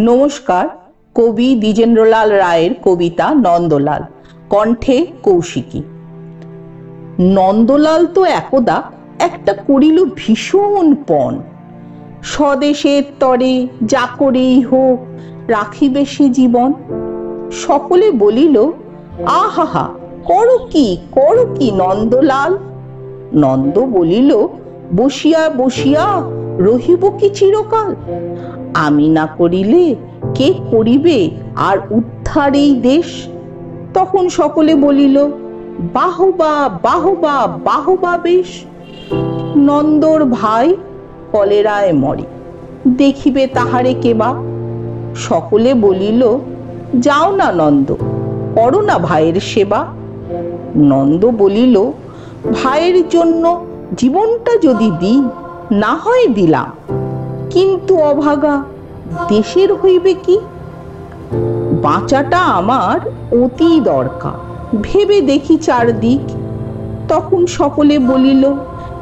[0.00, 0.68] নমস্কার,
[1.14, 4.02] কবি দ্বিজেন্দ্রলাল রায়ের কবিতা নন্দলাল,
[4.50, 5.82] কণ্ঠে কৌশিকী।
[7.20, 8.82] নন্দলাল তো একদা
[9.18, 11.38] একটা করিল ভীষণ পণ।
[12.22, 14.98] স্বদেশের তরে যা করেই হোক,
[15.48, 16.72] রাখিবে সে জীবন।
[17.52, 18.72] সকলে বলিল,
[19.26, 19.88] আহাহা,
[20.24, 22.58] করো কি করো কি নন্দলাল?
[23.34, 24.48] নন্দ বলিল,
[24.96, 26.22] বসিয়া বসিয়া
[26.58, 27.94] রহিব কি চিরকাল?
[28.76, 29.94] আমি না করিলে
[30.34, 31.30] কে করিবে?
[31.56, 33.26] আর উদ্ধার এই দেশ?
[33.94, 35.26] তখন সকলে বলিল,
[35.94, 38.46] বাহবা বাহবা বাহবা বেশ।
[39.56, 40.76] নন্দর ভাই
[41.32, 42.22] কলেরায় মরে।
[42.88, 44.34] দেখিবে তাহারে কেবা।
[45.16, 46.38] সকলে বলিল,
[47.00, 47.94] যাও না নন্দ,
[48.54, 49.86] করো না ভাইয়ের সেবা।
[50.76, 51.92] নন্দ বলিল,
[52.52, 55.22] ভাইয়ের জন্য জীবনটা যদি দিই,
[55.70, 56.96] না হয় দিলাম।
[57.56, 58.62] কিন্তু অভাগা,
[59.28, 60.38] দেশের হইবে কি?
[61.82, 63.00] বাঁচাটা আমার
[63.44, 64.36] অতি দরকার।
[64.82, 66.20] ভেবে দেখি চারদিক।
[67.08, 68.52] তখন সকলে বলিল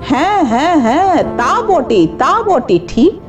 [0.00, 3.20] হ্যাঁ হ্যাঁ হ্যাঁ তা বটে তা বটে, ঠিক।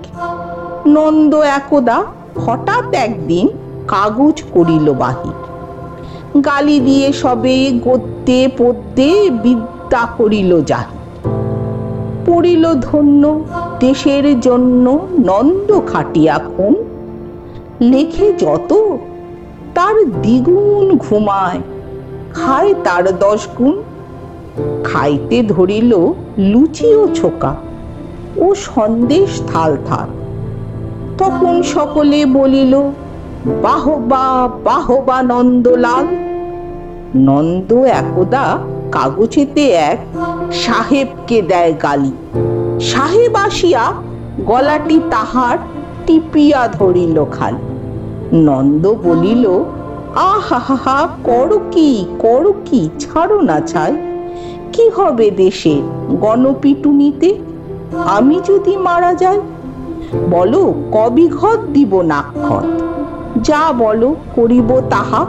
[0.87, 2.03] নন্দ একদা
[2.45, 3.47] হঠাৎ একদিন
[3.87, 5.35] কাগজ করিল বাহির।
[6.41, 11.29] গালি দিয়ে সবে গদ্যে পদ্যে বিদ্যা করিল জাহির।
[12.25, 13.41] পড়িল ধন্য
[13.79, 16.75] দেশের জন্য নন্দ খাটিয়া খুন
[17.81, 18.73] লেখে যত,
[19.73, 21.59] তার দ্বিগুণ ঘুমায়,
[22.33, 23.75] খায় তার দশ গুণ।
[24.83, 25.97] খাইতে ধরিল
[26.37, 27.55] লুচি ও ছোকা
[28.37, 30.09] ও সন্দেশ থাল থাল।
[31.17, 32.73] তখন সকলে বলিল,
[33.61, 36.05] বাহবা বাহবা নন্দলাল!
[37.15, 38.57] নন্দ একদা
[38.91, 39.99] কাগজেতে এক
[40.51, 42.11] সাহেবকে দেয় গালি।
[42.79, 43.93] সাহেব আসিয়া
[44.45, 45.57] গলাটি তাহার
[46.05, 47.53] টিপিয়া ধরিল খাল।
[48.33, 49.63] নন্দ বলিল,
[50.15, 53.93] আহা কর কি কর কি ছাড়ো না ছাই
[54.73, 55.81] কি হবে দেশের
[56.15, 57.35] গণপিটুনিতে?
[58.05, 59.39] আমি যদি মারা যাই,
[60.29, 62.65] বলো কবিঘত দিব নাক্ষত।
[63.41, 65.25] যা বলো করিব তাহা।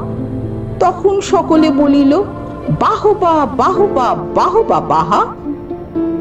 [0.80, 2.22] তখন সকলে বলিল,
[2.80, 5.26] বাহবা বাহবা বাহবা, বাহা।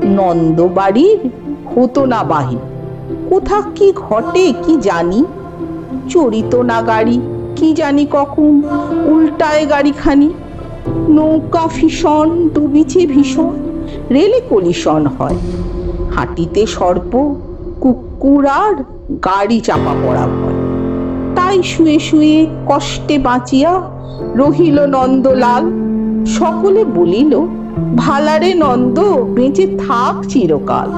[0.03, 1.19] নন্দ বাড়ির
[1.75, 2.57] হতো না বাহি
[3.29, 5.23] কোথা কি ঘটে কি জানি?
[6.09, 7.21] চরিত না গাড়ি
[7.55, 8.61] কি জানি কখন
[9.05, 10.29] উল্টায় গাড়িখানি।
[11.09, 13.53] নৌকা ভীষণ, ডুবিছে ভীষণ,
[14.11, 15.37] রেলে কলিশন হয়।
[16.15, 17.35] হাঁটিতে সর্প
[17.81, 18.75] কুকুর আর
[19.25, 20.57] গাড়ি চাপা পড়া ভয়।
[21.35, 23.81] তাই শুয়ে শুয়ে কষ্টে বাঁচিয়া
[24.35, 25.85] রহিল নন্দলাল।
[26.25, 28.99] সকলে বলিল ভালারে নন্দ,
[29.35, 30.89] বেঁচে থাক চিরকাল।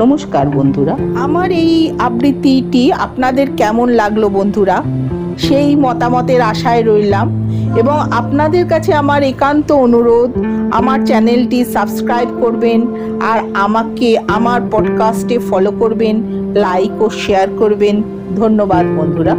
[0.00, 4.82] নমস্কার বন্ধুরা। আমার এই আবৃত্তিটি আপনাদের কেমন লাগল বন্ধুরা?
[5.38, 10.30] সেই মতামতের আশায় রইলাম এবং আপনাদের কাছে আমার একান্ত অনুরোধ,
[10.72, 12.86] আমার চ্যানেলটি সাবস্ক্রাইব করবেন
[13.20, 16.22] আর আমাকে আমার পডকাস্টে ফলো করবেন
[16.54, 18.02] লাইক ও শেয়ার করবেন।
[18.36, 19.36] ধন্যবাদ বন্ধুরা।